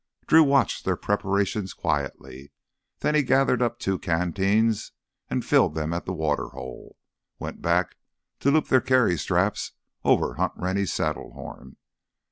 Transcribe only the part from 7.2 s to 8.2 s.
went back